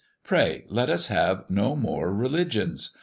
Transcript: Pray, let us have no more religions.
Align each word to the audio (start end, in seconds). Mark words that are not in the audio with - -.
Pray, 0.23 0.65
let 0.67 0.89
us 0.89 1.09
have 1.09 1.45
no 1.47 1.75
more 1.75 2.11
religions. 2.11 2.97